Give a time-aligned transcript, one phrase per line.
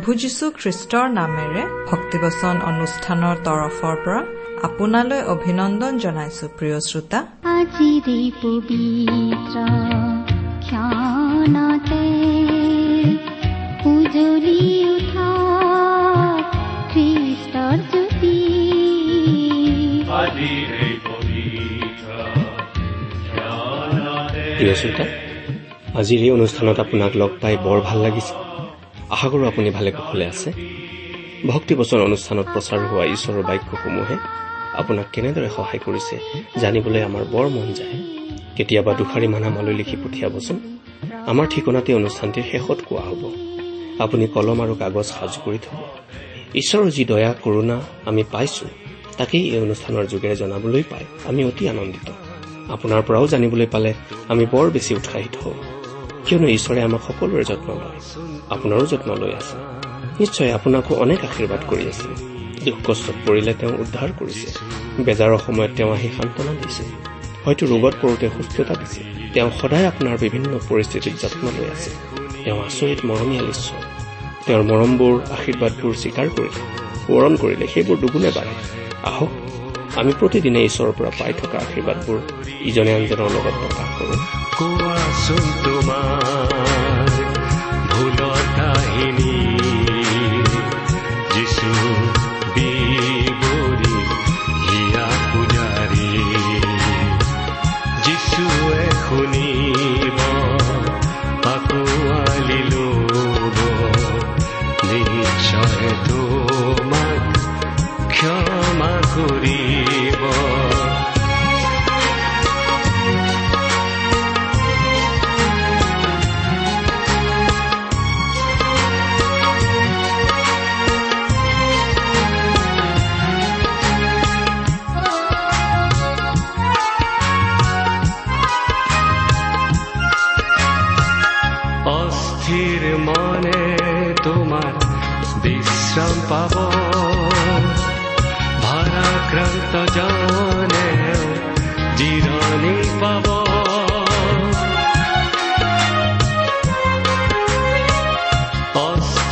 [0.00, 4.20] প্ৰভু যীশু খ্ৰীষ্টৰ নামেৰে ভক্তিবচন অনুষ্ঠানৰ তৰফৰ পৰা
[4.66, 7.18] আপোনালৈ অভিনন্দন জনাইছো প্ৰিয় শ্ৰোতা।
[13.90, 14.60] উজলি
[14.94, 15.28] উঠা
[16.92, 18.36] খ্ৰীষ্টৰ জ্যোতি।
[24.58, 25.04] প্ৰিয় শ্ৰোতা
[26.00, 28.39] আজিৰ এই অনুষ্ঠানত আপোনাক লগ পাই বৰ ভাল লাগিছে।
[29.20, 30.48] আশা কৰোঁ আপুনি ভালে কুশলে আছে।
[31.52, 34.16] ভক্তিবচন অনুষ্ঠানত প্ৰচাৰ হোৱা ঈশ্বৰৰ বাক্যসমূহে
[34.80, 36.14] আপোনাক কেনেদৰে সহায় কৰিছে
[36.62, 37.96] জানিবলৈ আমাৰ বৰ মন যায়।
[38.56, 40.56] কেতিয়াবা দুষাৰিমান আমালৈ লিখি পঠিয়াবচোন।
[41.30, 43.22] আমাৰ ঠিকনাতে অনুষ্ঠানটিৰ শেষত কোৱা হ'ব।
[44.04, 45.78] আপুনি কলম আৰু কাগজ সাজু কৰি থব।
[46.60, 47.76] ঈশ্বৰৰ যি দয়া কৰোণা
[48.08, 48.66] আমি পাইছো
[49.18, 52.08] তাকেই এই অনুষ্ঠানৰ যোগেৰে জনাবলৈ পাই আমি অতি আনন্দিত।
[52.74, 53.90] আপোনাৰ পৰাও জানিবলৈ পালে
[54.32, 55.79] আমি বৰ বেছি উৎসাহিত হওঁ।
[56.26, 57.98] কিয়নো ঈশ্বৰে আমাক সকলোৰে যত্ন লয়
[58.50, 59.56] আপোনাৰো যত্ন লৈ আছে।
[60.20, 62.08] নিশ্চয় আপোনাকো অনেক আশীৰ্বাদ কৰি আছে।
[62.64, 64.48] দুখ কষ্টত পৰিলে তেওঁ উদ্ধাৰ কৰিছে।
[65.04, 66.84] বেজাৰৰ সময়ত তেওঁ আহি সান্তনা দিছে।
[67.44, 69.00] হয়তো ৰোগত পৰোতে সুস্থতা দিছে।
[69.34, 71.90] তেওঁ সদায় আপোনাৰ বিভিন্ন পৰিস্থিতিত যত্ন লৈ আছে।
[72.44, 73.82] তেওঁ আচৰিত মৰমীয়াল ঈশ্বৰ।
[74.46, 76.62] তেওঁৰ মৰমবোৰ আশীৰ্বাদবোৰ স্বীকাৰ কৰিলে
[77.06, 78.54] সোঁৱৰণ কৰিলে সেইবোৰ দুগুণে বাঢ়ে।
[79.02, 79.28] আহক
[79.96, 82.18] আমি প্ৰতিদিনে ঈশ্বৰৰ পৰা পাই থকা আশীৰ্বাদবোৰ
[82.60, 84.18] ইজনে আনজনৰ লগত প্ৰকাশ কৰোঁ।
[84.58, 87.08] কোৱাচোন তোমাৰ
[87.90, 89.29] ভুলৰ কাহিনী।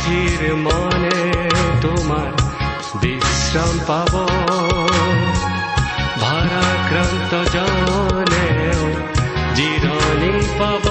[0.09, 1.17] অস্থিৰ মনে
[1.81, 2.29] তোমাৰ
[3.01, 4.13] বিশ্ৰাম পাব।
[6.23, 8.47] ভাৰাক্ৰান্ত জনে
[9.57, 10.85] জিৰণি পাব।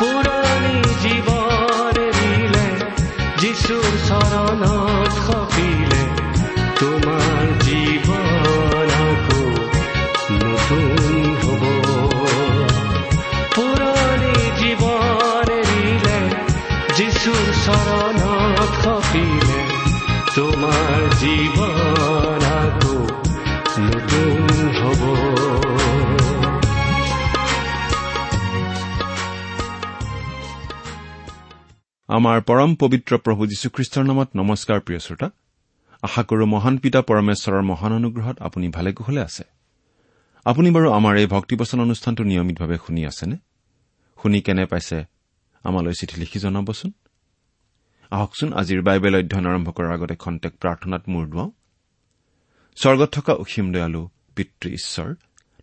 [0.00, 2.68] পুৰণি জীৱন এৰিলে
[3.40, 6.02] যিচুৰ চৰণত সপিলে
[6.80, 9.35] তোমাৰ জীৱন
[20.36, 22.96] তোমাৰ জীৱন আকৌ
[23.82, 25.02] নতুন হ'ব।
[32.08, 35.30] আমাৰ পৰম পবিত্ৰ প্ৰভু যীশুখ্ৰীষ্টৰ নামত নমস্কাৰ প্ৰিয় শ্ৰোতা।
[36.02, 39.44] আশা কৰো মহান পিতা পৰমেশ্বৰৰ মহান অনুগ্ৰহত আপুনি ভালে কুশলে আছে।
[40.44, 43.36] আপুনি বাৰু আমাৰ এই ভক্তিবচন অনুষ্ঠানটো নিয়মিতভাৱে শুনি আছেনে?
[44.22, 45.04] শুনি কেনে পাইছে
[45.64, 46.92] আমালৈ চিঠি লিখি জনাবচোন।
[48.10, 51.50] আহকচোন আজিৰ বাইবেল অধ্যয়ন আৰম্ভ কৰাৰ আগতে খন্তেক প্ৰাৰ্থনাত মূৰ দুৱাওঁ।
[52.76, 55.14] স্বৰ্গত থকা অসীম দয়ালু পিতৃ ঈশ্বৰ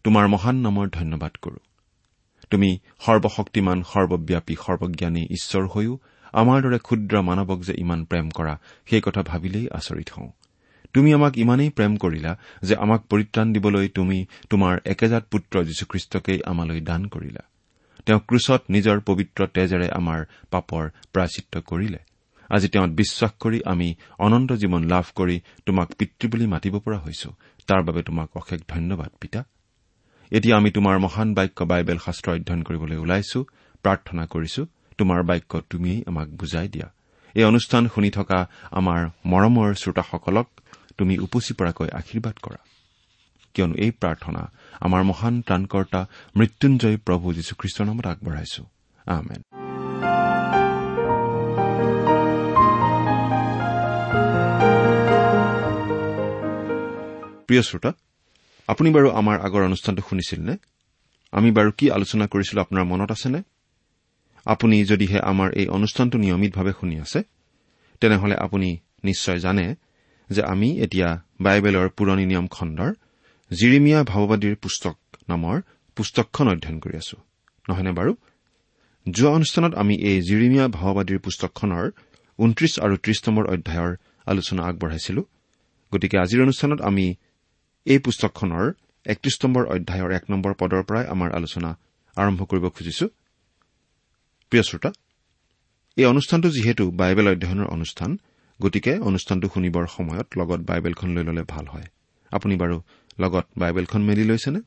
[0.04, 1.58] তোমাৰ মহান নামৰ ধন্যবাদ কৰো।
[2.50, 6.00] তুমি সৰ্বশক্তিমান সৰ্বব্যাপী সৰ্বজ্ঞানী ঈশ্বৰ হৈও
[6.34, 10.32] আমাৰ দৰে ক্ষুদ্ৰ মানৱক যে ইমান প্ৰেম কৰা সেই কথা ভাবিলেই আচৰিত হওঁ।
[10.94, 16.82] তুমি আমাক ইমানেই প্ৰেম কৰিলা যে আমাক পৰিত্ৰাণ দিবলৈ তুমি তোমাৰ একেজাত পুত্ৰ যীশুখ্ৰীষ্টকেই আমালৈ
[16.82, 17.44] দান কৰিলা।
[18.06, 21.98] তেওঁ ক্ৰুচত নিজৰ পবিত্ৰ তেজেৰে আমাৰ পাপৰ প্ৰাচিত্য কৰিলে।
[22.54, 23.88] আজি তেওঁত বিশ্বাস কৰি আমি
[24.20, 25.36] অনন্ত জীৱন লাভ কৰি
[25.66, 27.30] তোমাক পিতৃ বুলি মাতিব পৰা হৈছো।
[27.68, 29.42] তাৰ বাবে তোমাক অশেষ ধন্যবাদ পিতা।
[30.32, 33.40] এতিয়া আমি তোমাৰ মহান বাক্য বাইবেল শাস্ত্ৰ অধ্যয়ন কৰিবলৈ ওলাইছো
[33.84, 34.62] প্ৰাৰ্থনা কৰিছো
[34.98, 36.88] তোমাৰ বাক্য তুমিয়েই আমাক বুজাই দিয়া।
[37.36, 38.40] এই অনুষ্ঠান শুনি থকা
[38.72, 40.48] আমাৰ মৰমৰ শ্ৰোতাসকলক
[40.98, 42.62] তুমি উপচি পৰাকৈ আশীৰ্বাদ কৰা।
[43.54, 44.42] কিয়নো এই প্ৰাৰ্থনা
[44.82, 46.02] আমাৰ মহান ত্ৰাণকৰ্তা
[46.38, 48.62] মৃত্যুঞ্জয় প্ৰভু যীশুখ্ৰীষ্টৰ নামত আগবঢ়াইছো।
[49.06, 49.53] আমেন।
[57.54, 57.92] প্ৰিয় শ্ৰোতা
[58.70, 60.56] আপুনি বাৰু আমাৰ আগৰ অনুষ্ঠানটো শুনিছিল নে
[61.34, 63.40] আমি বাৰু কি আলোচনা কৰিছিলো আপোনাৰ মনত আছেনে?
[64.46, 67.20] আপুনি যদিহে আমাৰ এই অনুষ্ঠানটো নিয়মিতভাৱে শুনি আছে
[68.02, 68.70] তেনেহলে আপুনি
[69.04, 69.66] নিশ্চয় জানে
[70.30, 71.10] যে আমি এতিয়া
[71.42, 72.92] বাইবেলৰ পুৰণি নিয়ম খণ্ডৰ
[73.52, 74.96] জিৰিমিয়া ভাৱবাদীৰ পুস্তক
[75.30, 75.58] নামৰ
[75.98, 77.18] পুস্তকখন অধ্যয়ন কৰি আছো।
[77.70, 78.12] নহয়নে বাৰু?
[79.06, 81.86] যোৱা অনুষ্ঠানত আমি এই জিৰিমীয়া ভাওবাদীৰ পুস্তকখনৰ
[82.40, 83.92] ঊনত্ৰিশ আৰু ত্ৰিশ নম্বৰ অধ্যায়ৰ
[84.26, 85.22] আলোচনা আগবঢ়াইছিলো।
[85.92, 87.06] গতিকে আজিৰ অনুষ্ঠানত আমি
[87.86, 88.74] এই পুস্তকখনৰ
[89.06, 91.78] একত্ৰিশ নম্বৰ অধ্যায়ৰ এক নম্বৰ পদৰ পৰাই আমাৰ আলোচনা
[92.16, 93.10] আৰম্ভ কৰিব খুজিছো।
[95.96, 98.18] এই অনুষ্ঠানটো যিহেতু বাইবেল অধ্যয়নৰ অনুষ্ঠান
[98.62, 101.84] গতিকে অনুষ্ঠানটো শুনিবৰ সময়ত লগত বাইবেলখন লৈ ল'লে ভাল হয়।
[102.32, 102.82] আপুনি বাৰু
[103.20, 104.62] লগত বাইবেলখন মেলি লৈছেনে?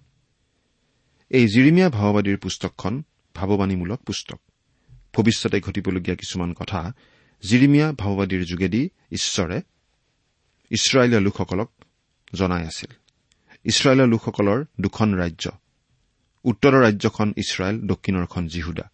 [1.30, 3.02] এই জিৰিমীয়া ভাওবাদীৰ পুস্তকখন
[3.34, 4.40] ভাৱবাণীমূলক পুস্তক।
[5.14, 6.92] ভৱিষ্যতে ঘটিবলগীয়া কিছুমান কথা
[7.42, 9.60] জিৰিমীয়া ভাওবাদীৰ যোগেদি ঈশ্বৰে
[10.70, 11.70] ইছৰাইলীয়া লোকসকলক
[12.34, 13.05] জনাই আছিল।
[13.66, 15.50] ইছৰাইলৰ লোকসকলৰ দুখন ৰাজ্য।
[16.44, 18.90] উত্তৰৰ ৰাজ্যখন ইছৰাইল দক্ষিণৰখন জিহুদা।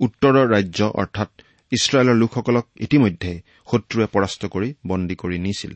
[0.00, 1.28] উত্তৰৰ ৰাজ্য অৰ্থাৎ
[1.70, 5.74] ইছৰাইলৰ লোকসকলক ইতিমধ্যে শত্ৰুৱে পৰাস্ত কৰি বন্দী কৰি নিছিল।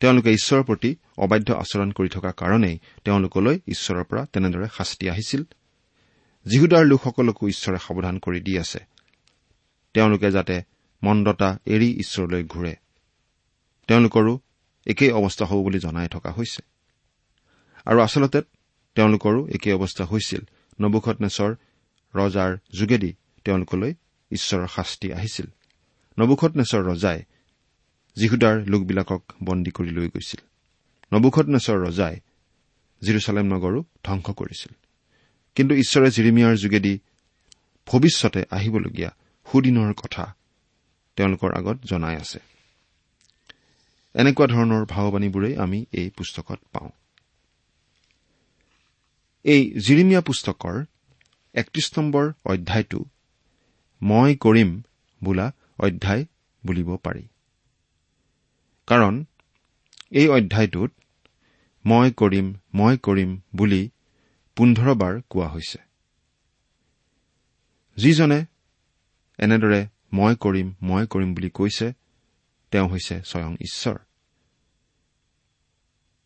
[0.00, 5.42] তেওঁলোকে ঈশ্বৰৰ প্ৰতি অবাধ্য আচৰণ কৰি থকা কাৰণেই তেওঁলোকলৈ ঈশ্বৰৰ পৰা তেনেদৰে শাস্তি আহিছিল।
[6.48, 8.78] জিহুদাৰ লোকসকলকো ঈশ্বৰে সাৱধান কৰি দি আছে।
[9.94, 10.62] তেওঁলোকে যাতে
[11.02, 12.76] মন্দতা এৰি ঈশ্বৰলৈ ঘূৰে।
[13.86, 14.38] তেওঁলোকৰো
[14.86, 16.73] একেই অৱস্থা হ'ব বুলি জনাই থকা হৈছে।
[17.84, 18.42] আৰু আচলতে
[18.94, 20.40] তেওঁলোকৰো একেই অৱস্থা হৈছিল।
[20.80, 21.54] নবুখত নেচৰ
[22.14, 23.14] ৰজাৰ যোগেদি
[23.44, 23.94] তেওঁলোকলৈ
[24.30, 25.46] ঈশ্বৰৰ শাস্তি আহিছিল।
[26.18, 27.22] নবুখত নেচৰ ৰজাই
[28.16, 30.40] যীহুদাৰ লোকবিলাকক বন্দী কৰি লৈ গৈছিল।
[31.12, 32.20] নবুখত নেচৰ ৰজাই
[33.02, 34.72] জিৰচালেম নগৰো ধবংস কৰিছিল।
[35.54, 36.98] কিন্তু ঈশ্বৰে জিৰিমিয়াৰ যোগেদি
[37.86, 39.10] ভৱিষ্যতে আহিবলগীয়া
[39.52, 40.34] সুদিনৰ কথা
[41.16, 42.38] তেওঁলোকৰ আগত জনাই আছে।
[44.14, 46.90] এনেকুৱা ধৰণৰ ভাৱবাণীবোৰেই আমি এই পুস্তকত পাওঁ।
[49.44, 50.76] এই জিৰিমিয়া পুস্তকৰ
[51.54, 53.00] একত্ৰিশ নম্বৰ অধ্যায়টো
[54.02, 54.70] মই কৰিম
[55.22, 55.46] বোলা
[55.78, 56.22] অধ্যায়
[56.66, 57.24] বুলিব পাৰি।
[58.88, 59.24] কাৰণ
[60.10, 60.90] এই অধ্যায়টোত
[61.84, 63.82] মই কৰিম মই কৰিম বুলি
[64.56, 65.78] পোন্ধৰবাৰ কোৱা হৈছে।
[67.96, 68.40] যিজনে
[69.38, 69.80] এনেদৰে
[70.12, 71.92] মই কৰিম মই কৰিম বুলি কৈছে
[72.72, 73.96] তেওঁ হৈছে স্বয়ং ঈশ্বৰ।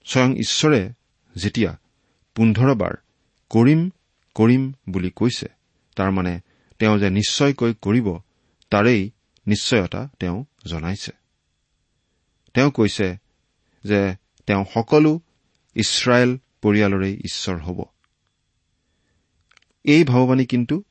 [0.07, 0.83] স্বয়ং ঈশ্বৰে
[1.37, 1.73] যেতিয়া
[2.37, 2.95] পোন্ধৰবাৰ
[3.51, 3.91] কৰিম
[4.35, 5.49] কৰিম বুলি কৈছে।
[5.97, 6.41] তাৰমানে
[6.79, 8.19] তেওঁ যে নিশ্চয়কৈ কৰিব
[8.71, 9.11] তাৰেই
[9.47, 11.13] নিশ্চয়তা তেওঁ জনাইছে।
[12.55, 13.17] তেওঁ কৈছে
[13.85, 14.01] যে
[14.47, 15.21] তেওঁ সকলো
[15.77, 16.31] ইছৰাইল
[16.63, 17.85] পৰিয়ালৰেই ঈশ্বৰ হ'ব।
[19.85, 20.83] এই ভাৱবাণী কিন্তু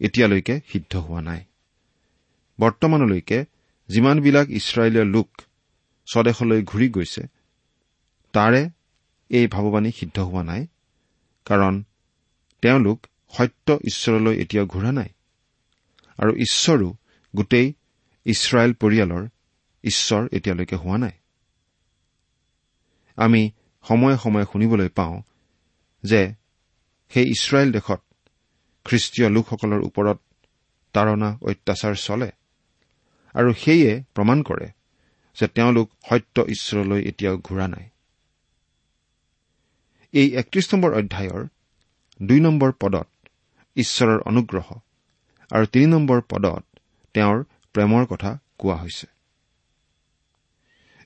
[0.00, 1.44] এতিয়ালৈকে সিদ্ধ হোৱা নাই।
[2.60, 3.44] বৰ্তমানলৈকে
[3.88, 5.28] যিমানবিলাক ইছৰাইলীয় লোক
[6.06, 7.22] স্বদেশলৈ ঘূৰি গৈছে
[8.32, 8.68] তাৰে
[9.30, 10.66] এই ভাৱবাণী সিদ্ধ হোৱা নাই।
[11.44, 11.84] কাৰণ
[12.66, 15.08] তেওঁলোক সত্য ঈশ্বৰলৈ এতিয়াও ঘূৰা নাই।
[16.18, 16.88] আৰু ঈশ্বৰো
[17.36, 17.74] গোটেই
[18.24, 19.28] ইছৰাইল পৰিয়ালৰ
[19.84, 21.10] ঈশ্বৰ এতিয়ালৈকে হোৱা নাই।
[23.16, 23.50] আমি
[23.88, 25.22] সময়ে সময়ে শুনিবলৈ পাওঁ
[26.04, 26.34] যে
[27.08, 28.00] সেই ইছৰাইল দেশত
[28.84, 30.18] খ্ৰীষ্টীয় লোকসকলৰ ওপৰত
[30.92, 32.30] তাৰণা অত্যাচাৰ চলে
[33.34, 34.68] আৰু সেয়ে প্ৰমাণ কৰে
[35.40, 37.90] যে তেওঁলোক সত্য ঈশ্বৰলৈ এতিয়াও ঘূৰা নাই।
[40.12, 41.46] এই একত্ৰিশ নম্বৰ অধ্যায়ৰ
[42.22, 43.08] দুই নম্বৰ পদত
[43.76, 44.72] ঈশ্বৰৰ অনুগ্ৰহ
[45.52, 46.64] আৰু তিনি নম্বৰ পদত
[47.14, 49.06] তেওঁৰ প্ৰেমৰ কথা কোৱা হৈছে।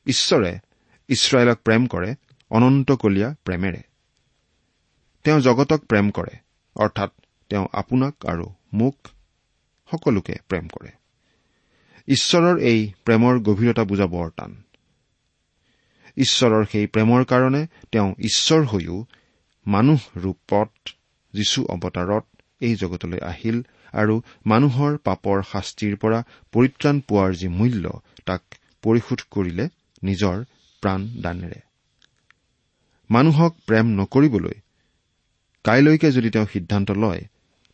[0.06, 0.58] ঈশ্বৰে
[1.08, 2.14] ইছৰাইলক প্ৰেম কৰে
[2.50, 3.82] অনন্তকলীয়া প্ৰেমেৰে।
[5.25, 6.35] তেওঁ জগতক প্ৰেম কৰে
[6.76, 7.11] অৰ্থাৎ
[7.49, 8.96] তেওঁ আপোনাক আৰু মোক
[9.90, 10.90] সকলোকে প্ৰেম কৰে।
[12.06, 14.62] ঈশ্বৰৰ এই প্ৰেমৰ গভীৰতা বুজা বৰ টান।
[16.16, 19.04] ঈশ্বৰৰ সেই প্ৰেমৰ কাৰণে তেওঁ ঈশ্বৰ হৈও
[19.66, 20.70] মানুহ ৰূপত
[21.34, 22.25] যীশু অৱতাৰত
[22.60, 23.58] এই জগতলৈ আহিল
[23.92, 24.14] আৰু
[24.46, 26.18] মানুহৰ পাপৰ শাস্তিৰ পৰা
[26.52, 27.84] পৰিত্ৰাণ পোৱাৰ যি মূল্য
[28.25, 28.42] তাক
[28.82, 29.64] পৰিশোধ কৰিলে
[30.02, 30.37] নিজৰ
[30.82, 31.60] প্ৰাণ দানেৰে।
[33.10, 34.56] মানুহক প্ৰেম নকৰিবলৈ
[35.64, 37.22] কাইলৈকে যদি তেওঁ সিদ্ধান্ত লয়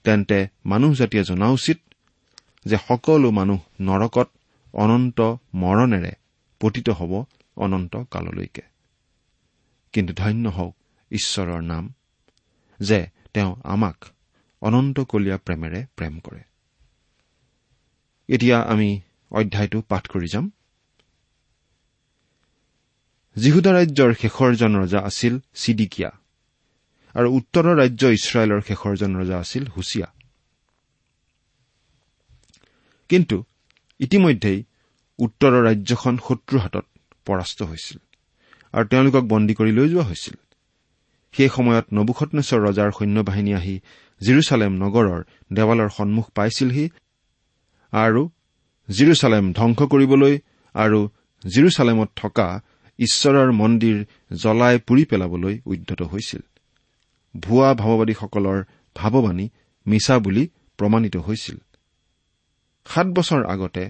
[0.05, 1.79] তেন্তে মানুহ জাতিয়ে জনা উচিত
[2.67, 4.29] যে সকলো মানুহ নৰকত
[4.75, 5.21] অনন্ত
[5.55, 6.13] মৰণেৰে
[6.61, 7.13] পতিত হ'ব
[7.57, 8.63] অনন্ত কাললৈকে।
[9.93, 10.75] কিন্তু ধন্য হওক
[11.11, 11.85] ঈশ্বৰৰ নাম
[12.81, 13.01] যে
[13.37, 13.99] তেওঁ আমাক
[14.63, 16.43] অনন্তকলীয়া প্ৰেমেৰে প্ৰেম কৰে।
[18.29, 18.89] এতিয়া আমি
[19.31, 20.47] অধ্যায়টো পাঠ কৰি যাম।
[23.37, 26.11] জিহুদা ৰাজ্যৰ শেষৰজন ৰজা আছিল চিডিকিয়া
[27.15, 30.09] আৰু উত্তৰৰ ৰাজ্য ইছৰাইলৰ শেষৰজন ৰজা আছিল হুছিয়া।
[33.11, 33.37] কিন্তু
[34.01, 34.59] ইতিমধ্যেই
[35.19, 36.87] উত্তৰৰ ৰাজ্যখন শত্ৰুৰ হাতত
[37.27, 37.99] পৰাস্ত হৈছিল
[38.75, 40.37] আৰু তেওঁলোকক বন্দী কৰি লৈ যোৱা হৈছিল।
[41.37, 43.77] সেই সময়ত নবুখতনেশ্বৰ ৰজাৰ সৈন্যবাহিনী আহি
[44.21, 45.21] জিৰচালেম নগৰৰ
[45.53, 46.87] দেৱালৰ সন্মুখ পাইছিলহি
[47.93, 48.23] আৰু
[48.89, 50.35] জিৰচালেম ধ্বংস কৰিবলৈ
[50.75, 51.01] আৰু
[51.45, 52.49] জিৰচালেমত থকা
[52.99, 53.97] ঈশ্বৰৰ মন্দিৰ
[54.37, 56.43] জ্বলাই পুৰি পেলাবলৈ উদ্যত হৈছিল।
[57.35, 58.59] ভুৱা ভাৱবাদীসকলৰ
[58.97, 59.47] ভাৱবাণী
[59.87, 60.45] মিছা বুলি
[60.79, 61.59] প্ৰমাণিত হৈছিল।
[62.87, 63.85] সাত বছৰ আগতে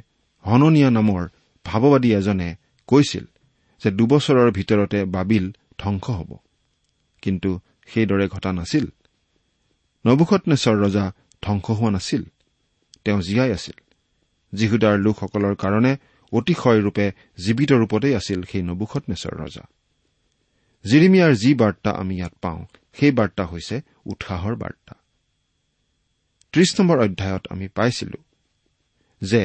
[0.45, 1.23] হননীয়া নামৰ
[1.65, 2.49] ভাৱবাদী এজনে
[2.89, 3.25] কৈছিল
[3.83, 5.45] যে দুবছৰৰ ভিতৰতে বাবিল
[5.79, 6.31] ধ্বংস হ'ব।
[7.27, 7.51] কিন্তু
[7.87, 8.87] সেইদৰে ঘটা নাছিল।
[10.07, 11.05] নবুখতনেশ্বৰ ৰজা
[11.45, 12.23] ধ্বংস হোৱা নাছিল।
[13.05, 13.79] তেওঁ জীয়াই আছিল।
[14.53, 15.93] যীহুদাৰ লোকসকলৰ কাৰণে
[16.33, 17.07] অতিশয়ৰূপে
[17.47, 19.65] জীৱিত ৰূপতেই আছিল সেই নবুখতনেশ্বৰ ৰজা।
[20.85, 22.63] জিৰিমিয়াৰ যি বাৰ্তা আমি ইয়াত পাওঁ
[22.95, 24.95] সেই বাৰ্তা হৈছে উৎসাহৰ বাৰ্তা।
[26.53, 28.19] ত্ৰিশ নম্বৰ অধ্যায়ত আমি পাইছিলো
[29.23, 29.43] যে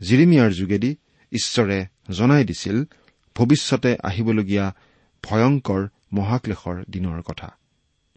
[0.00, 0.90] জিৰিমিয়াৰ যোগেদি
[1.32, 1.78] ঈশ্বৰে
[2.10, 2.76] জনাই দিছিল
[3.36, 4.66] ভৱিষ্যতে আহিবলগীয়া
[5.22, 7.48] ভয়ংকৰ মহাক্লেশৰ দিনৰ কথা।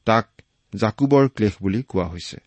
[0.05, 0.27] তাক
[0.75, 2.37] জাকুবৰ ক্লেশ বুলি কোৱা হৈছে।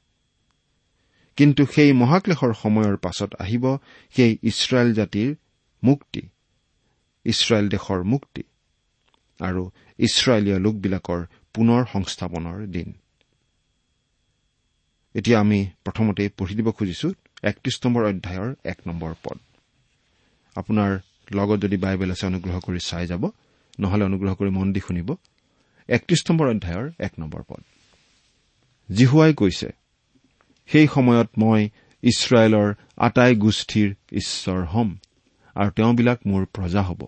[1.36, 3.64] কিন্তু সেই মহাক্লেশৰ সময়ৰ পাছত আহিব
[4.10, 5.34] সেই ইছৰাইল জাতিৰ
[5.82, 6.22] মুক্তি
[7.24, 8.42] ইছৰাইল দেশৰ মুক্তি
[9.40, 12.92] আৰু ইছৰাইলীয় লোকবিলাকৰ পুনৰ সংস্থাপনৰ দিন।
[15.14, 17.08] এতিয়া আমি প্ৰথমতে পঢ়ি দিব খুজিছো
[17.42, 19.38] একত্ৰিশ নম্বৰ অধ্যায়ৰ এক নম্বৰ পদ।
[20.56, 20.98] আপোনাৰ
[21.34, 23.30] লগত যদি বাইবেল আছে অনুগ্ৰহ কৰি চাই যাব।
[23.80, 25.14] নহলে অনুগ্ৰহ কৰি মন দি শুনিব।
[25.88, 27.62] একত্ৰিশ নম্বৰ অধ্যায়ৰ এক নম্বৰ পদ।
[28.88, 29.68] জিহুৱাই কৈছে
[30.68, 31.60] সেই সময়ত মই
[32.02, 34.88] ইছৰাইলৰ আটাই গোষ্ঠীৰ ঈশ্বৰ হ'ম
[35.56, 37.00] আৰু তেওঁবিলাক মোৰ প্ৰজা হ'ব।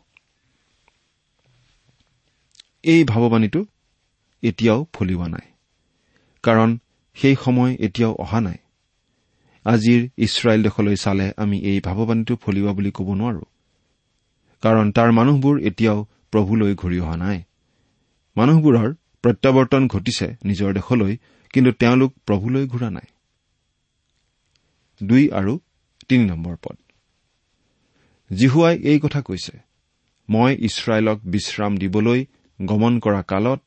[2.84, 3.60] এই ভাৱবাণীটো
[4.42, 5.46] এতিয়াও ফলিওৱা নাই
[6.44, 6.78] কাৰণ
[7.16, 8.58] সেই সময় এতিয়াও অহা নাই।
[9.66, 13.44] আজিৰ ইছৰাইল দেশলৈ চালে আমি এই ভাৱবাণীটো ফলিওৱা বুলি ক'ব নোৱাৰো
[14.62, 15.99] কাৰণ তাৰ মানুহবোৰ এতিয়াও
[16.32, 17.38] প্ৰভুলৈ ঘূৰি অহা নাই।
[18.37, 21.16] মানুহবোৰৰ প্ৰত্যাৱৰ্তন ঘটিছে নিজৰ দেশলৈ
[21.52, 23.08] কিন্তু তেওঁলোক প্ৰভুলৈ ঘূৰা নাই।
[26.62, 26.76] পদ।
[28.32, 29.58] জিহুৱাই এই কথা কৈছে
[30.28, 32.26] মই ইছৰাইলক বিশ্ৰাম দিবলৈ
[32.62, 33.60] গমন কৰা কালত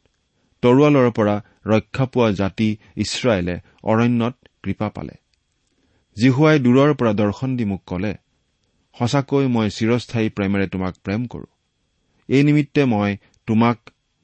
[0.62, 5.16] তৰোৱালৰ পৰা ৰক্ষা পোৱা জাতি ইছৰাইলে অৰণ্যত কৃপা পালে।
[6.18, 8.14] জিহুৱাই দূৰৰ পৰা দৰ্শন দি মোক কলে
[9.00, 11.46] সঁচাকৈ মই চিৰস্থায়ী প্ৰেমেৰে তোমাক প্ৰেম কৰো।
[12.28, 13.18] এই নিমিত্তে মই
[13.48, 13.78] তোমাক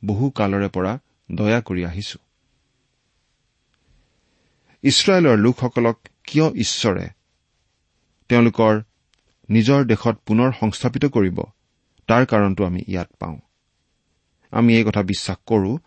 [0.05, 0.99] বহু কালৰে পৰা
[1.31, 2.19] দয়া কৰি আহিছো।
[4.83, 7.09] ইছৰাইলৰ লোকসকলক কিয় ঈশ্বৰে
[8.29, 8.81] তেওঁলোকৰ
[9.49, 11.41] নিজৰ দেশত পুনৰ সংস্থাপিত কৰিব?
[12.07, 13.37] তাৰ কাৰণটো আমি ইয়াত পাওঁ।
[14.51, 15.77] আমি এই কথা বিশ্বাস কৰো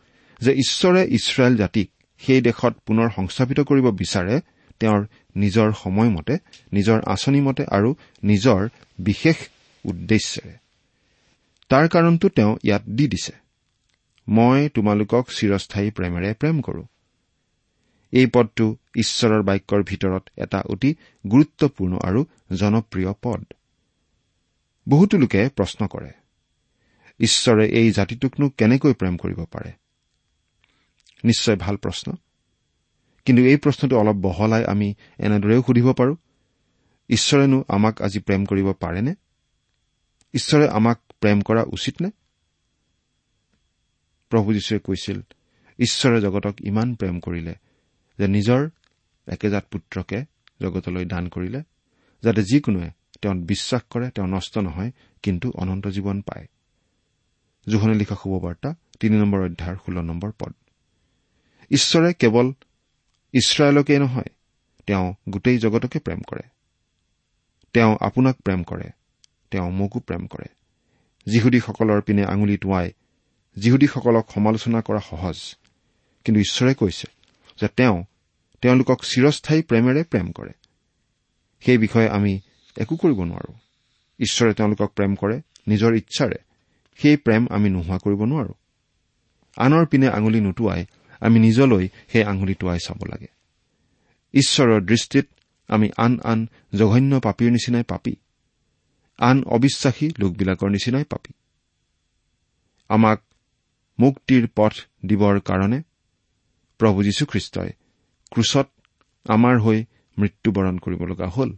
[0.40, 4.40] যে ঈশ্বৰে ইছৰাইল জাতিক সেই দেশত পুনৰ সংস্থাপিত কৰিব বিচাৰে
[4.80, 6.38] তেওঁৰ নিজৰ সময়মতে
[6.72, 9.36] নিজৰ আঁচনিমতে আৰু নিজৰ বিশেষ
[9.84, 10.58] উদ্দেশ্যেৰে।
[11.68, 13.32] তাৰ কাৰণটো তেওঁ ইয়াত দি দিছে।
[14.28, 16.82] মই তোমালোকক চিৰস্থায়ী প্ৰেমেৰে প্ৰেম কৰো।
[18.12, 20.94] এই পদটো ঈশ্বৰৰ বাক্যৰ ভিতৰত এটা অতি
[21.30, 23.44] গুৰুত্বপূৰ্ণ আৰু জনপ্ৰিয় পদ।
[24.88, 26.10] বহুতো লোকে প্ৰশ্ন কৰে
[27.20, 29.72] ঈশ্বৰে এই জাতিটোকনো কেনেকৈ প্ৰেম কৰিব পাৰে?
[31.24, 32.12] নিশ্চয় ভাল প্ৰশ্ন।
[33.24, 36.16] কিন্তু এই প্ৰশ্নটো অলপ বহলাই আমি এনেদৰেও সুধিব পাৰো
[37.10, 39.14] ঈশ্বৰেনো আমাক আজি প্ৰেম কৰিব পাৰেনে?
[40.34, 42.10] ঈশ্বৰে আমাক প্ৰেম কৰা উচিত নে?
[44.32, 45.18] প্ৰভু যীশুৱে কৈছিল
[45.78, 47.54] ঈশ্বৰে জগতক ইমান প্ৰেম কৰিলে
[48.18, 48.70] যে নিজৰ
[49.28, 50.24] একেজাত পুত্ৰকে
[50.62, 51.60] জগতলৈ দান কৰিলে
[52.22, 52.90] যাতে যিকোনোৱে
[53.22, 54.90] তেওঁ বিশ্বাস কৰে তেওঁ নষ্ট নহয়
[55.22, 56.46] কিন্তু অনন্ত জীৱন পায়।
[57.68, 60.52] জোহনে লিখা শুভবাৰ্তা তিনি নম্বৰ অধ্যায়ৰ ষোল্ল নম্বৰ পদ।
[61.70, 62.52] ঈশ্বৰে কেৱল
[63.32, 64.30] ইছৰাইলকেই নহয়
[64.86, 66.44] তেওঁ গোটেই জগতকে প্ৰেম কৰে।
[67.72, 68.88] তেওঁ আপোনাক প্ৰেম কৰে
[69.50, 70.48] তেওঁ মোকো প্ৰেম কৰে।
[71.26, 72.92] যিহুদীসকলৰ পিনে আঙুলি টোৱাই
[73.56, 75.56] যিহুদীসকলক সমালোচনা কৰা সহজ।
[76.24, 77.06] কিন্তু ঈশ্বৰে কৈছে
[77.60, 78.04] যে তেওঁ
[78.60, 80.52] তেওঁলোকক চিৰস্থায়ী প্ৰেমেৰে প্ৰেম কৰে।
[81.60, 82.40] সেই বিষয়ে আমি
[82.76, 83.54] একো কৰিব নোৱাৰো।
[84.18, 86.36] ঈশ্বৰে তেওঁলোকক প্ৰেম কৰে নিজৰ ইচ্ছাৰে।
[86.96, 88.54] সেই প্ৰেম আমি নোহোৱা কৰিব নোৱাৰো।
[89.56, 90.86] আনৰ পিনে আঙুলি নোটোৱাই
[91.20, 93.26] আমি নিজলৈ সেই আঙুলি টোৱাই চাব লাগে।
[94.32, 95.26] ঈশ্বৰৰ দৃষ্টিত
[95.68, 98.16] আমি আন আন জঘন্য পাপীৰ নিচিনাই পাপী।
[99.18, 101.32] আন অবিশ্বাসী লোকবিলাকৰ নিচিনাই পাপী।
[102.88, 103.22] আমাক
[104.02, 104.74] মুক্তিৰ পথ
[105.06, 105.78] দিবৰ কাৰণে
[106.80, 107.70] প্ৰভু যীশুখ্ৰীষ্টই
[108.32, 108.68] ক্ৰুচত
[109.26, 109.78] আমাৰ হৈ
[110.18, 111.50] মৃত্যুবৰণ কৰিব লগা হ'ল।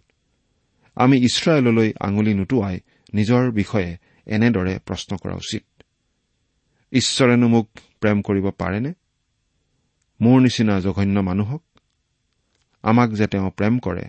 [0.96, 2.76] আমি ইছৰাইললৈ আঙুলি নোটোৱাই
[3.14, 3.90] নিজৰ বিষয়ে
[4.26, 5.64] এনেদৰে প্ৰশ্ন কৰা উচিত।
[6.92, 7.66] ঈশ্বৰেনো মোক
[8.00, 8.92] প্ৰেম কৰিব পাৰেনে?
[10.20, 11.62] মোৰ নিচিনা জঘন্য মানুহক
[12.84, 14.04] আমাক যে তেওঁ প্ৰেম কৰে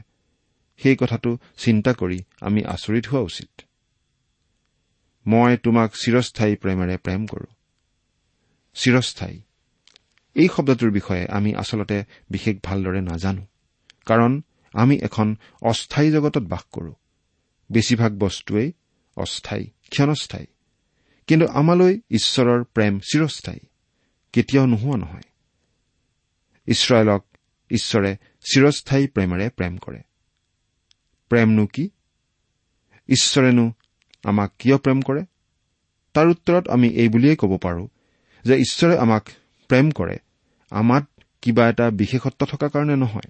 [0.79, 3.51] সেই কথাটো চিন্তা কৰি আমি আচৰিত হোৱা উচিত।
[5.25, 7.54] মই তোমাক চিৰস্থায়ী প্ৰেমেৰে প্ৰেম কৰো।
[8.75, 9.41] চিৰস্থায়ী।
[10.35, 13.45] এই শব্দটোৰ বিষয়ে আমি আচলতে বিশেষ ভালদৰে নাজানো
[14.05, 14.41] কাৰণ
[14.73, 16.93] আমি এখন অস্থায়ী জগতত বাস কৰো।
[17.71, 18.71] বেছিভাগ বস্তুৱেই
[19.15, 20.45] অস্থায়ী ক্ষণস্থায়ী।
[21.27, 23.59] কিন্তু আমালৈ ঈশ্বৰৰ প্ৰেম চিৰস্থায়ী
[24.33, 25.21] কেতিয়াও নোহোৱা নহয়।
[26.67, 27.25] ইছৰাইলক
[27.69, 30.01] ঈশ্বৰে চিৰস্থায়ী প্ৰেমেৰে প্ৰেম কৰে।
[31.29, 31.89] প্ৰেমনো কি?
[33.09, 33.71] ঈশ্বৰেনো
[34.23, 35.25] আমাক কিয় প্ৰেম কৰে?
[36.13, 37.87] তাৰ উত্তৰত আমি এই বুলিয়েই ক'ব পাৰোঁ
[38.45, 39.23] যে ঈশ্বৰে আমাক
[39.69, 40.17] প্ৰেম কৰে
[40.71, 41.05] আমাত
[41.41, 43.29] কিবা এটা বিশেষত্ব থকা কাৰণে নহয়।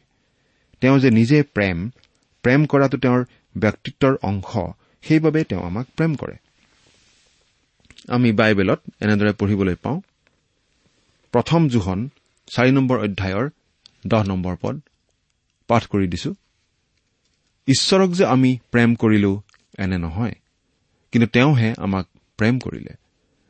[0.81, 1.77] তেওঁ যে নিজে প্ৰেম
[2.43, 3.21] প্ৰেম কৰাটো তেওঁৰ
[3.57, 4.49] ব্যক্তিত্বৰ অংশ
[5.03, 6.35] সেইবাবে তেওঁ আমাক প্ৰেম কৰে।
[8.07, 9.99] আমি বাইবেলত এনেদৰে পঢ়িবলৈ পাওঁ
[11.33, 12.09] প্ৰথম জোহন
[12.47, 13.49] চাৰি নম্বৰ অধ্যায়ৰ
[14.07, 14.75] দহ নম্বৰ পদ
[15.69, 16.31] পাঠ কৰি দিছো
[17.67, 19.31] ঈশ্বৰক যে আমি প্ৰেম কৰিলো
[19.79, 20.35] এনে নহয়
[21.11, 22.05] কিন্তু তেওঁহে আমাক
[22.37, 22.93] প্ৰেম কৰিলে।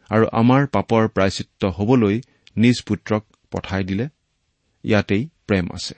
[0.09, 2.21] আৰু আমাৰ পাপৰ প্ৰায়চিত্ৰ হবলৈ
[2.57, 4.07] নিজ পুত্ৰক পঠাই দিলে।
[4.83, 5.93] ইয়াতেই প্ৰেম আছে।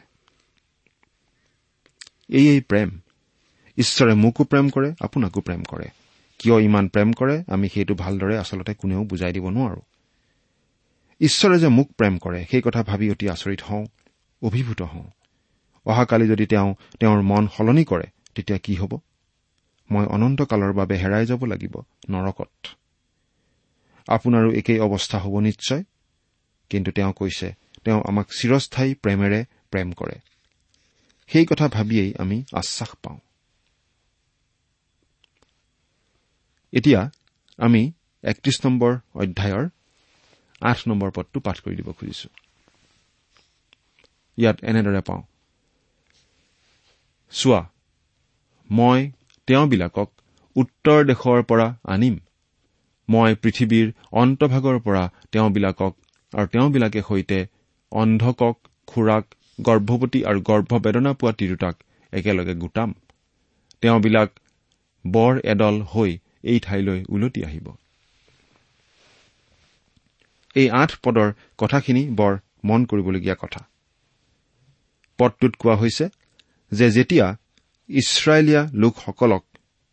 [2.29, 2.99] এয়েই প্ৰেম।
[3.77, 5.87] ঈশ্বৰে মোকো প্ৰেম কৰে আপোনাকো প্ৰেম কৰে।
[6.39, 9.81] কিয় ইমান প্ৰেম কৰে আমি সেইটো ভালদৰে আচলতে কোনেও বুজাই দিব নোৱাৰো।
[11.21, 13.85] ঈশ্বৰে যে মোক প্ৰেম কৰে সেই কথা ভাবি অতি আচৰিত হওঁ
[14.41, 15.09] অভিভূত হওঁ।
[15.85, 18.03] অহাকালি যদি তেওঁ তেওঁৰ মন সলনি কৰে
[18.35, 18.99] তেতিয়া কি হ'ব?
[19.91, 22.67] মই অনন্তকালৰ বাবে হেৰাই যাব লাগিব নৰকত।
[24.07, 25.83] আপোনাৰো একেই অৱস্থা হ'ব নিশ্চয়।
[26.69, 30.19] কিন্তু তেওঁ কৈছে তেওঁ আমাক চিৰস্থায়ী প্ৰেমেৰে প্ৰেম কৰে।
[31.27, 33.19] সেই কথা ভাবিয়েই আমি আশ্বাস পাওঁ।
[36.73, 37.09] এতিয়া
[37.57, 37.91] আমি
[38.23, 39.69] একত্ৰিশ নম্বৰ অধ্যায়ৰ
[40.61, 42.29] আঠ নম্বৰ পদটো পাঠ কৰি দিব খুজিছো।
[44.37, 45.21] ইয়াত এনেদৰে পাওঁ।
[47.31, 47.69] চোৱা
[48.71, 49.11] মই
[49.47, 50.09] তেওঁবিলাকক
[50.55, 52.15] উত্তৰ দেশৰ পৰা আনিম।
[53.09, 55.93] মই পৃথিৱীৰ অন্তভাগৰ পৰা তেওঁবিলাকক
[56.33, 57.39] আৰু তেওঁবিলাকে সৈতে
[57.91, 58.55] অন্ধকক
[58.87, 59.25] খুৰাক
[59.61, 61.75] গৰ্ভৱতী আৰু গৰ্ভবেদনা পোৱা তিৰোতাক
[62.13, 62.93] একেলগে গোটাম।
[63.81, 64.29] তেওঁবিলাক
[65.05, 66.11] বৰ এদল হৈ
[66.43, 67.67] এই ঠাইলৈ উলটি আহিব।
[70.55, 73.61] এই আঠ পদৰ কথাখিনি বৰ মন কৰিবলগীয়া কথা।
[75.19, 76.05] পদটোত কোৱা হৈছে
[76.71, 77.27] যে যেতিয়া
[77.89, 79.43] ইছৰাইলীয়া লোকসকলক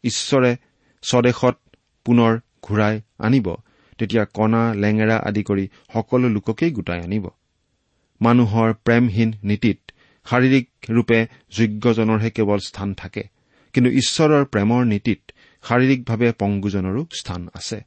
[0.04, 0.56] ঈশ্বৰে
[1.02, 1.56] স্বদেশত
[2.06, 2.32] পুনৰ
[2.66, 3.46] ঘূৰাই আনিব।
[3.98, 7.24] তেতিয়া কণা লেঙেৰা আদি কৰি সকলো লোককেই গোটাই আনিব।
[8.20, 9.78] মানুহৰ প্ৰেমহীন নীতিত
[10.26, 11.18] শাৰীৰিক ৰূপে
[11.50, 13.22] যোগ্যজনৰহে কেৱল স্থান থাকে।
[13.72, 15.20] কিন্তু ঈশ্বৰৰ প্ৰেমৰ নীতিত
[15.64, 17.78] শাৰীৰিকভাৱে পংগুজনৰো স্থান আছে।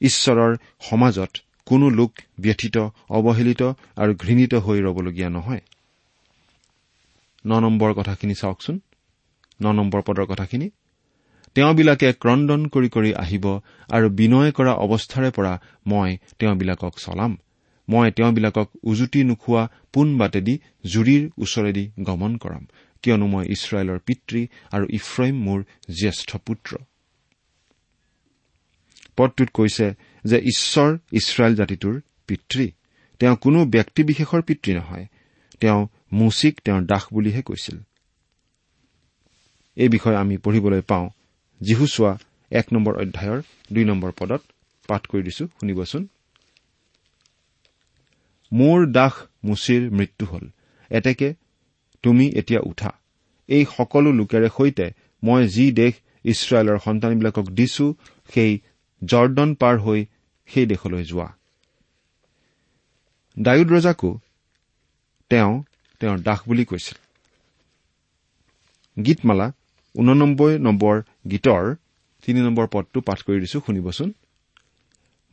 [0.00, 1.32] ঈশ্বৰৰ সমাজত
[1.66, 2.76] কোনো লোক ব্যথিত
[3.08, 3.62] অৱহেলিত
[3.96, 5.60] আৰু ঘৃণিত হৈ ৰবলগীয়া নহয়।
[7.46, 8.76] ন নম্বৰ কথাখিনি চাওকচোন।
[9.62, 10.70] ন নম্বৰ পদৰ কথাখিনি।
[11.56, 13.46] তেওঁবিলাকে ক্ৰদন কৰি কৰি আহিব
[13.88, 17.38] আৰু বিনয় কৰা অৱস্থাৰে পৰা মই তেওঁবিলাকক চলাম।
[17.88, 22.66] মই তেওঁবিলাকক উজুতি নোখোৱা পোন বাটেদি জুৰিৰ ওচৰেদি গমন কৰাম।
[23.02, 25.64] কিয়নো মই ইছৰাইলৰ পিতৃ আৰু ইফ্ৰইম মোৰ
[26.00, 26.76] জ্যেষ্ঠ পুত্ৰ।
[29.16, 32.70] পদটোত কৈছে যে ঈশ্বৰ ইছৰাইল জাতিটোৰ পিতৃ।
[33.18, 35.06] তেওঁ কোনো ব্যক্তিবিশেষৰ পিতৃ নহয়।
[35.60, 37.78] তেওঁ মুচিক তেওঁৰ দাস বুলিহে কৈছিল।
[39.76, 41.10] এই বিষয়ে আমি পঢ়িবলৈ পাওঁ
[41.60, 42.18] যীহুচোৱা
[42.50, 43.42] এক নম্বৰ অধ্যায়ৰ
[43.72, 44.42] দুই নম্বৰ পদত
[44.88, 46.08] পাঠ কৰি দিছো শুনিবচোন।
[48.52, 49.12] মোৰ দাস
[49.44, 50.48] মুচিৰ মৃত্যু হল।
[50.90, 51.34] এতেকে
[52.02, 52.90] তুমি এতিয়া উঠা।
[53.48, 54.90] এই সকলো লোকেৰে সৈতে
[55.22, 57.94] মই যি দেশ ইছৰাইলৰ সন্তানবিলাকক দিছো
[58.34, 58.60] সেই
[59.04, 60.06] জৰ্দন পাৰ হৈ
[60.46, 61.32] সেই দেশলৈ যোৱা।
[63.38, 64.18] ডায়ুদ ৰজাকো
[65.30, 65.62] তেওঁ
[66.00, 66.98] তেওঁৰ দাস বুলি কৈছিল।
[69.02, 69.52] গীতমালা
[69.96, 71.74] ঊননব্বৈ নম্বৰ গীতৰ
[72.26, 74.12] তিনি নম্বৰ পদটো পাঠ কৰি দিছো শুনিবচোন।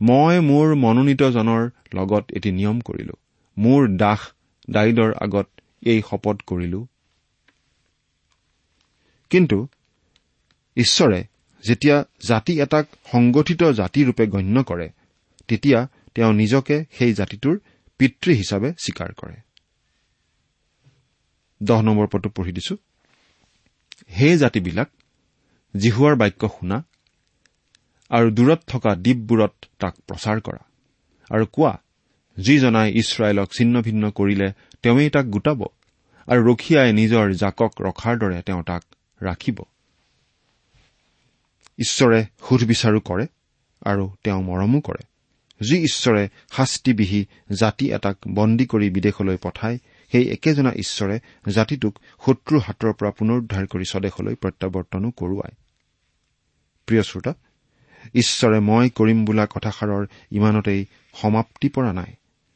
[0.00, 3.12] মই মোৰ মনোনীতজনৰ লগত এটি নিয়ম কৰিলো।
[3.58, 4.18] মোৰ দাস
[4.70, 5.48] ডায়ুদৰ আগত
[5.82, 6.86] এই শপত কৰিলো।
[9.30, 9.68] কিন্তু
[10.76, 11.24] ঈশ্বৰে
[11.68, 14.88] যেতিয়া জাতি এটাক সংগঠিত জাতিৰূপে গণ্য কৰে
[15.48, 17.58] তেতিয়া তেওঁ নিজকে সেই জাতিটোৰ
[17.98, 19.34] পিতৃ হিচাপে স্বীকাৰ কৰে।
[21.62, 22.76] দহ নম্বৰ পদটো পঢ়ি দিছো।
[24.08, 24.88] সেই জাতিবিলাক
[25.76, 26.84] জিহুৱাৰ বাক্য শুনা
[28.10, 30.62] আৰু দূৰত থকা দ্বীপবোৰত তাক প্ৰচাৰ কৰা।
[31.30, 31.78] আৰু কোৱা
[32.36, 35.64] যিজনাই ইছৰাইলক ছিন্ন ভিন্ন কৰিলে তেওঁই তাক গোটাব
[36.26, 38.82] আৰু ৰখীয়াই নিজৰ জাকক ৰখাৰ দৰে তেওঁ তাক
[39.22, 39.58] ৰাখিব।
[41.78, 43.26] ঈশ্বৰে সুধবিচাৰো কৰে
[43.82, 45.02] আৰু তেওঁ মৰমো কৰে।
[45.68, 49.78] যি ঈশ্বৰে শাস্তিবিহী জাতি এটাক বন্দী কৰি বিদেশলৈ পঠায়
[50.14, 51.16] সেই একেজনা ঈশ্বৰে
[51.52, 55.54] জাতিটোক শত্ৰুৰ হাতৰ পৰা পুনৰুদ্ধাৰ কৰি স্বদেশলৈ প্ৰত্যাৱৰ্তনো কৰোৱায়।
[56.86, 57.32] প্ৰিয় শ্ৰোতা
[58.14, 62.10] ঈশ্বৰে মই কৰিম বোলা কথাষাৰৰ ইমানতেই সমাপ্তি পৰা নাই।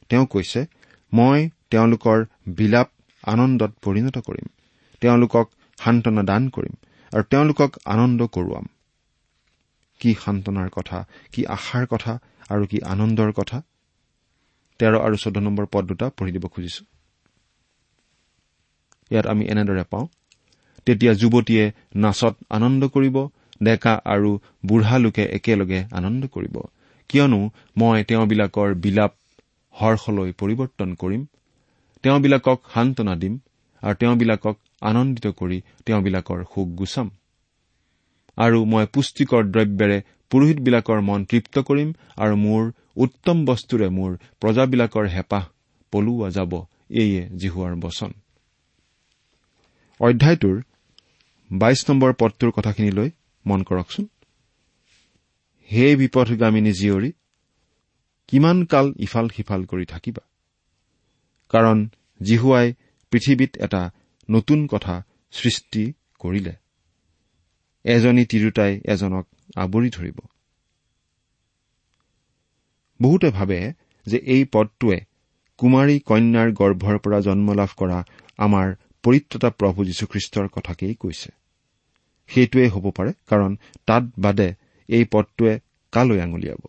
[0.09, 0.65] তেওঁ কৈছে
[1.13, 2.89] মই তেওঁলোকৰ বিলাপ
[3.23, 4.47] আনন্দত পৰিণত কৰিম।
[5.01, 6.73] তেওঁলোকক সান্তনা দান কৰিম
[7.11, 8.65] আৰু তেওঁলোকক আনন্দ কৰোৱাম।
[9.99, 12.19] কি সান্তনাৰ কথা কি আশাৰ কথা
[12.49, 13.61] আৰু কি আনন্দৰ কথা?
[14.79, 16.98] তেৰ আৰু চৈধ্য নম্বৰ পদ দুটা পঢ়ি দিব খুজিছো।
[19.11, 20.05] ইয়াত আমি এনেদৰে পাওঁ।
[20.87, 23.17] তেতিয়া যুৱতীয়ে নাচত আনন্দ কৰিব
[23.63, 24.31] ডেকা আৰু
[24.67, 26.55] বুঢ়া লোকে একেলগে আনন্দ কৰিব।
[27.09, 27.39] কিয়নো
[27.77, 29.11] মই তেওঁবিলাকৰ বিলাপ
[29.75, 31.21] হৰ্ষলৈ পৰিৱৰ্তন কৰিম
[32.03, 33.33] তেওঁবিলাকক সান্তনা দিম
[33.83, 37.07] আৰু তেওঁবিলাকক আনন্দিত কৰি তেওঁবিলাকৰ শোক গুচাম।
[38.37, 39.97] আৰু মই পুষ্টিকৰ দ্ৰব্যেৰে
[40.31, 41.89] পুৰোহিতবিলাকৰ মন তৃপ্ত কৰিম
[42.23, 42.63] আৰু মোৰ
[43.05, 45.43] উত্তম বস্তুৰে মোৰ প্ৰজাবিলাকৰ হেঁপাহ
[45.93, 46.51] পলোৱা যাব
[47.01, 48.11] এইয়ে জিহুৱাৰ বচন।
[49.99, 50.61] অধ্যায়টোৰ
[51.51, 53.09] বাইশ নম্বৰ পদটোৰ কথাখিনিলৈ
[53.45, 54.05] মন কৰকচোন।
[55.71, 57.11] হে বিপথগামিনী জীয়ৰী
[58.27, 60.23] কিমান কাল ইফাল সিফাল কৰি থাকিবা?
[61.49, 61.77] কাৰণ
[62.23, 62.73] জিহুৱাই
[63.11, 63.91] পৃথিৱীত এটা
[64.29, 64.95] নতুন কথা
[65.31, 66.53] সৃষ্টি কৰিলে।
[67.83, 70.17] এজনী তিৰোতাই এজনক আৱৰি ধৰিব।
[73.01, 73.73] বহুতে ভাবে
[74.05, 74.99] যে এই পদটোৱে
[75.57, 78.03] কুমাৰী কন্যাৰ গৰ্ভৰ পৰা জন্ম লাভ কৰা
[78.37, 78.67] আমাৰ
[79.03, 81.29] পৰিত্ৰতা প্ৰভু যীশুখ্ৰীষ্টৰ কথাকেই কৈছে।
[82.29, 83.51] সেইটোৱে হ'ব পাৰে কাৰণ
[83.85, 84.49] তাত বাদে
[84.89, 85.53] এই পদটোৱে
[85.93, 86.61] কালৈ আঙুলিয়াব।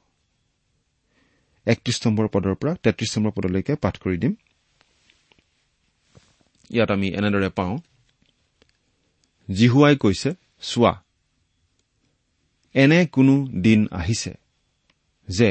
[1.66, 4.32] একত্ৰিশ নম্বৰ পদৰ পৰা তেত্ৰিশ নম্বৰ পদলৈকে পাঠ কৰি দিম।
[6.70, 7.74] ইয়াত আমি এনেদৰে পাওঁ
[9.48, 10.92] জিহুৱাই কৈছে চোৱা
[12.74, 14.32] এনে কোনো দিন আহিছে
[15.28, 15.50] যে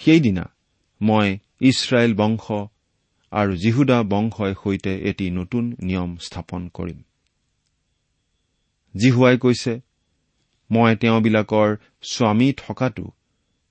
[0.00, 0.44] সেইদিনা
[1.00, 1.28] মই
[1.60, 2.44] ইছৰাইল বংশ
[3.34, 6.98] আৰু জিহুদা বংশই সৈতে এটি নতুন নিয়ম স্থাপন কৰিম।
[8.94, 9.72] জিহুৱাই কৈছে
[10.70, 11.70] মই তেওঁবিলাকৰ
[12.12, 13.06] স্বামী থকাটো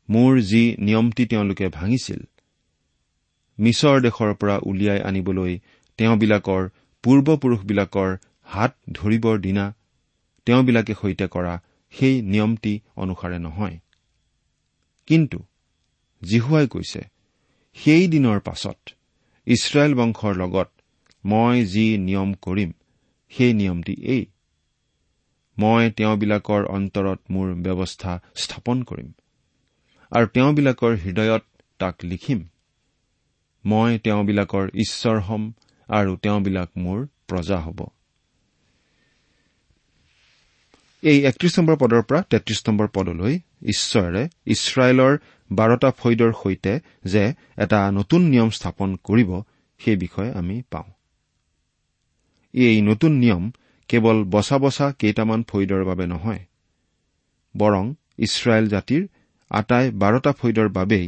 [0.09, 2.21] মোৰ যি নিয়মটি তেওঁলোকে ভাঙিছিল
[3.59, 5.53] মিছৰ দেশৰ পৰা উলিয়াই আনিবলৈ
[5.99, 6.63] তেওঁবিলাকৰ
[7.03, 8.09] পূৰ্বপুৰুষবিলাকৰ
[8.43, 9.65] হাত ধৰিবৰ দিনা
[10.47, 11.53] তেওঁবিলাকে সৈতে কৰা
[11.93, 13.77] সেই নিয়মটি অনুসাৰে নহয়।
[15.07, 15.39] কিন্তু
[16.21, 17.01] জিহুৱাই কৈছে
[17.77, 18.79] সেই দিনৰ পাছত
[19.47, 20.69] ইছৰাইল বংশৰ লগত
[21.25, 22.71] মই যি নিয়ম কৰিম
[23.31, 24.23] সেই নিয়মটি এই।
[25.57, 29.09] মই তেওঁবিলাকৰ অন্তৰত মোৰ ব্যৱস্থা স্থাপন কৰিম
[30.11, 31.43] আৰু তেওঁবিলাকৰ হৃদয়ত
[31.79, 32.39] তাক লিখিম।
[33.65, 35.43] মই তেওঁবিলাকৰ ঈশ্বৰ হ'ম
[35.89, 37.79] আৰু তেওঁবিলাক মোৰ প্ৰজা হ'ব।
[41.03, 43.33] এই একত্ৰিশ নম্বৰ পদৰ পৰা তেত্ৰিশ নম্বৰ পদলৈ
[43.65, 45.13] ঈশ্বৰে ইছৰাইলৰ
[45.55, 46.73] বাৰটা ফৈদৰ সৈতে
[47.05, 47.23] যে
[47.57, 49.29] এটা নতুন নিয়ম স্থাপন কৰিব
[49.81, 50.89] সেই বিষয়ে আমি পাওঁ।
[52.53, 53.43] এই নতুন নিয়ম
[53.89, 56.41] কেৱল বচা বচা কেইটামান ফৈদৰ বাবে নহয়
[57.55, 57.85] বৰং
[58.17, 59.03] ইছৰাইল জাতিৰ
[59.51, 61.05] আটাই বাৰটা ফৈদৰ বাবেই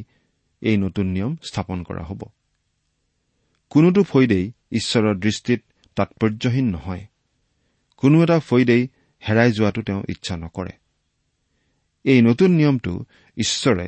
[0.62, 2.22] এই নতুন নিয়ম স্থাপন কৰা হ'ব।
[3.72, 5.62] কোনোটো ফৈদেই ঈশ্বৰৰ দৃষ্টিত
[5.98, 7.04] তাৎপৰ্যহীন নহয়
[7.98, 8.84] কোনো এটা ফৈদেই
[9.24, 10.74] হেৰাই যোৱাটো তেওঁ ইচ্ছা নকৰে।
[12.06, 12.94] এই নতুন নিয়মটো
[13.38, 13.88] ঈশ্বৰে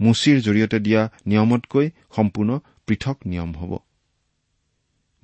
[0.00, 3.78] মুচিৰ জৰিয়তে দিয়া নিয়মতকৈ সম্পূৰ্ণ পৃথক নিয়ম হ'ব।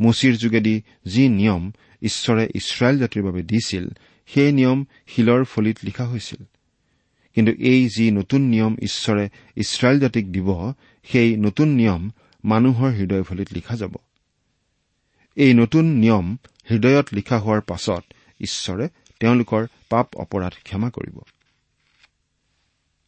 [0.00, 3.88] মুচিৰ যোগেদি যি নিয়ম ঈশ্বৰে ইছৰাইল জাতিৰ বাবে দিছিল
[4.26, 6.44] সেই নিয়ম শিলৰ ফলিত লিখা হৈছিল।
[7.34, 10.72] কিন্তু এই যি নতুন নিয়ম ঈশ্বৰে ইছৰাইল জাতিক দিব
[11.04, 12.10] সেই নতুন নিয়ম
[12.44, 13.94] মানুহৰ হৃদয়ফলিত লিখা যাব।
[15.37, 16.37] এই নতুন নিয়ম
[16.70, 18.04] হৃদয়ত লিখা হোৱাৰ পাছত
[18.40, 18.88] ঈশ্বৰে
[19.20, 21.20] তেওঁলোকৰ পাপ অপৰাধ ক্ষমা কৰিব।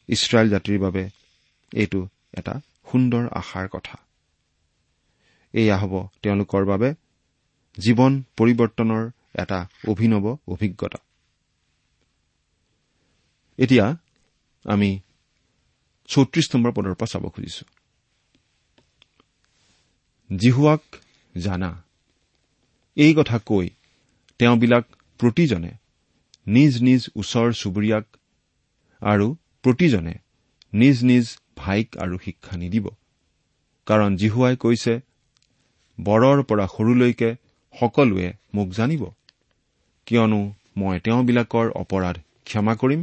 [0.07, 1.09] ইছৰাইল জাতিৰ বাবে
[1.81, 2.01] এইটো
[2.39, 2.53] এটা
[2.89, 3.95] সুন্দৰ আশাৰ কথা।
[5.53, 6.89] এয়া হ'ব তেওঁলোকৰ বাবে
[7.77, 9.03] জীৱন পৰিৱৰ্তনৰ
[9.41, 10.99] এটা অভিনৱ অভিজ্ঞতা।
[13.59, 13.85] এতিয়া
[14.65, 14.89] আমি
[16.09, 17.63] চৌত্ৰিশ নম্বৰ পদৰ পৰা চাব খুজিছো।
[20.29, 20.83] জিহুৱাক
[21.35, 21.71] জানা।
[22.97, 23.67] এই কথা কৈ
[24.39, 24.85] তেওঁবিলাক
[25.19, 25.71] প্ৰতিজনে
[26.47, 28.05] নিজ নিজ ওচৰ চুবুৰীয়াক
[29.01, 29.27] আৰু
[29.63, 30.15] প্ৰতিজনে
[30.73, 31.25] নিজ নিজ
[31.57, 32.85] ভাইক আৰু শিক্ষা নিদিব।
[33.87, 34.93] কাৰণ জিহুৱাই কৈছে
[35.97, 37.29] বৰৰ পৰা সৰুলৈকে
[37.75, 39.03] সকলোৱে মোক জানিব।
[40.07, 40.41] কিয়নো
[40.77, 42.15] মই তেওঁবিলাকৰ অপৰাধ
[42.45, 43.01] ক্ষমা কৰিম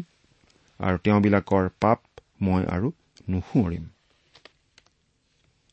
[0.80, 1.98] আৰু তেওঁবিলাকৰ পাপ
[2.40, 2.88] মই আৰু
[3.30, 3.84] নুসুঁৱৰিম।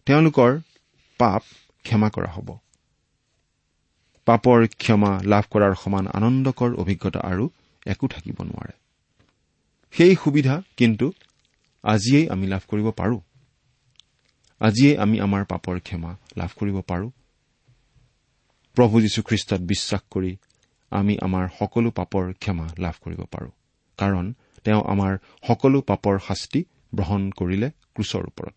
[0.08, 0.52] তেওঁলোকৰ
[1.20, 1.44] পাপ
[1.86, 2.50] ক্ষমা কৰা হ'ব।
[4.28, 7.46] পাপৰ ক্ষমা লাভ কৰাৰ সমান আনন্দকৰ অভিজ্ঞতা আৰু
[7.86, 8.74] একো থাকিব নোৱাৰে।
[9.94, 11.06] সেই সুবিধা কিন্তু
[11.84, 13.22] আজিয়েই আমি লাভ কৰিব পাৰো।
[14.60, 17.10] আজিয়েই আমি আমাৰ পাপৰ ক্ষমা লাভ কৰিব পাৰো।
[18.78, 20.38] প্ৰভু যীশুখ্ৰীষ্টত বিশ্বাস কৰি
[20.92, 23.50] আমি আমাৰ সকলো পাপৰ ক্ষমা লাভ কৰিব পাৰো।
[23.98, 25.18] কাৰণ তেওঁ আমাৰ
[25.48, 26.66] সকলো পাপৰ শাস্তি
[26.96, 28.54] গ্ৰহণ কৰিলে ক্ৰুচৰ ওপৰত।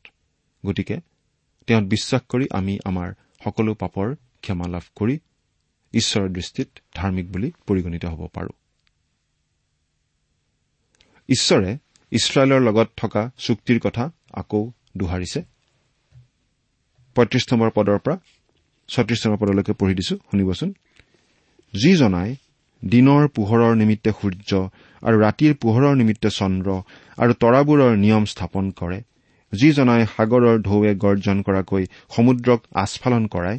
[0.66, 0.96] গতিকে
[1.66, 5.18] তেওঁত বিশ্বাস কৰি আমি আমাৰ সকলো পাপৰ ক্ষমা লাভ কৰি
[5.92, 8.52] ঈশ্বৰৰ দৃষ্টিত ধাৰ্মিক বুলি পৰিগণিত হ'ব পাৰো।
[11.28, 11.78] ঈশ্বৰে
[12.14, 14.04] ইছৰাইলৰ লগত থকা চুক্তিৰ কথা
[14.40, 14.62] আকৌ
[14.98, 15.40] দোহাৰিছে।
[17.16, 18.16] পঁয়ত্ৰিশ নম্বৰ পদৰ পৰা
[18.88, 20.70] ছত্ৰিশ নম্বৰ পদলৈকে পঢ়ি দিছো শুনিবচোন।
[21.74, 22.30] যিজনাই
[22.82, 24.50] দিনৰ পোহৰৰ নিমিত্তে সূৰ্য
[25.02, 26.68] আৰু ৰাতিৰ পোহৰৰ নিমিত্তে চন্দ্ৰ
[27.18, 28.98] আৰু তৰাবোৰৰ নিয়ম স্থাপন কৰে
[29.52, 33.58] যিজনাই সাগৰৰ ঢৌৱে গৰ্জন কৰাকৈ সমুদ্ৰক আস্ফালন কৰায়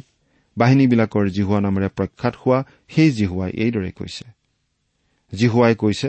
[0.56, 2.58] বাহিনীবিলাকৰ জিহুৱা নামেৰে প্ৰখ্যাত হোৱা
[2.94, 4.24] সেই জিহুৱাই এইদৰে কৈছে।
[5.32, 6.08] জিহুৱাই কৈছে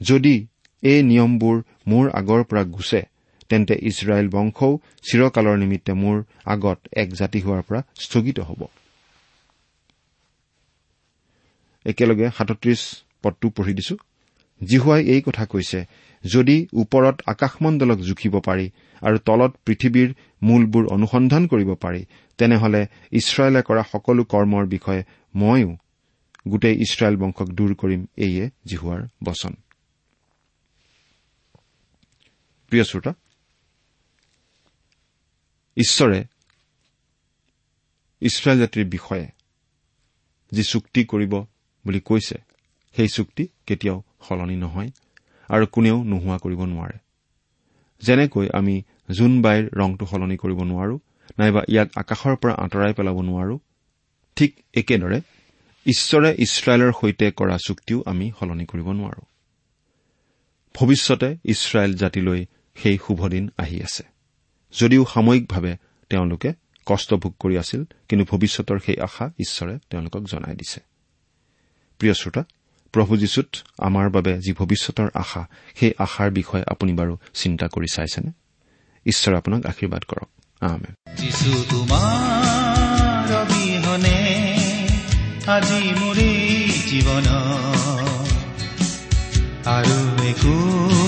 [0.00, 0.34] যদি
[0.82, 3.02] এই নিয়মবোৰ মোৰ আগৰ পৰা গুচে
[3.50, 6.16] তেন্তে ইছৰাইল বংশও চিৰকালৰ নিমিত্তে মোৰ
[6.54, 8.60] আগত এক জাতি হোৱাৰ পৰা স্থগিত হ'ব।
[11.86, 12.80] একেলগে সাতত্ৰিশ
[13.22, 13.94] পদটো পঢ়ি দিছো।
[14.60, 15.78] জিহুৱাই এই কথা কৈছে
[16.24, 18.66] যদি ওপৰত আকাশমণ্ডলক জুখিব পাৰি
[19.02, 20.08] আৰু তলত পৃথিৱীৰ
[20.42, 22.02] মূলবোৰ অনুসন্ধান কৰিব পাৰি
[22.38, 22.80] তেনেহলে
[23.12, 25.02] ইছৰাইলে কৰা সকলো কৰ্মৰ বিষয়ে
[25.34, 25.70] ময়ো
[26.48, 29.52] গোটেই ইছৰাইল বংশক দূৰ কৰিম এইয়ে জিহুৱাৰ বচন।
[32.68, 33.12] প্ৰিয় শ্ৰোতা
[35.76, 36.20] ঈশ্বৰে
[38.22, 39.26] ইছৰাইল জাতিৰ বিষয়ে
[40.52, 41.32] যি চুক্তি কৰিব
[41.84, 42.36] বুলি কৈছে
[42.94, 44.90] সেই চুক্তি কেতিয়াও সলনি নহয়
[45.48, 46.98] আৰু কোনেও নোহোৱা কৰিব নোৱাৰে।
[48.02, 50.96] যেনেকৈ আমি জোন বাইৰ ৰংটো সলনি কৰিব নোৱাৰো
[51.38, 53.56] নাইবা ইয়াক আকাশৰ পৰা আঁতৰাই পেলাব নোৱাৰো
[54.36, 55.18] ঠিক একেদৰে
[55.86, 59.22] ঈশ্বৰে ইছৰাইলৰ সৈতে কৰা চুক্তিও আমি সলনি কৰিব নোৱাৰো।
[60.74, 62.40] ভৱিষ্যতে ইছৰাইল জাতিলৈ
[62.82, 64.02] সেই শুভদিন আহি আছে।
[64.78, 65.76] যদিও সাময়িকভাৱে
[66.08, 66.52] তেওঁলোকে
[66.86, 70.80] কষ্ট ভোগ কৰি আছিল কিন্তু ভৱিষ্যতৰ সেই আশা ঈশ্বৰে তেওঁলোকক জনাই দিছে।
[71.98, 72.44] প্ৰিয় শ্ৰোতা
[72.92, 73.46] প্ৰভু যীশুত
[73.78, 78.30] আমাৰ বাবে যি ভৱিষ্যতৰ আশা সেই আশাৰ বিষয়ে আপুনি বাৰু চিন্তা কৰি চাইছেনে?
[79.06, 80.28] ঈশ্বৰে আপোনাক আশীৰ্বাদ কৰক।
[86.88, 87.24] জীৱন।
[89.66, 91.07] আৰু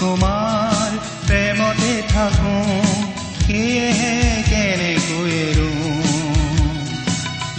[0.00, 0.90] তোমাৰ
[1.26, 2.56] প্ৰেমতে থাকো
[3.44, 4.14] সেয়েহে
[4.50, 5.42] কেনেকৈ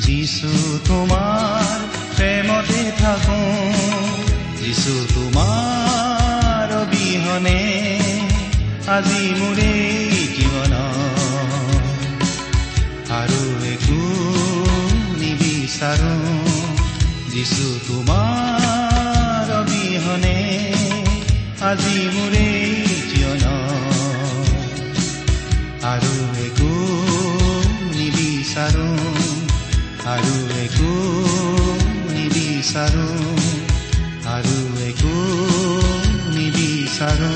[0.06, 0.52] যিছু
[0.88, 1.78] তোমাৰ
[2.16, 3.42] প্ৰেমতে থাকো
[4.60, 7.62] যিছু তোমাৰ অবিহনে
[8.88, 9.74] আজি মোৰে
[10.36, 10.74] জীৱন
[13.20, 13.42] আৰু
[13.74, 14.02] একো
[15.20, 16.16] নিবিচাৰো
[17.30, 18.33] যিছু তোমাৰ
[21.64, 22.48] আজি মোৰে
[23.10, 23.44] জীৱন
[25.84, 26.72] আৰু একো
[27.94, 28.88] নিবিচাৰো
[30.06, 30.92] আৰু একো
[32.12, 33.08] নিবিচাৰো
[34.34, 34.58] আৰু
[34.90, 35.16] একো
[36.36, 37.32] নিবিচাৰো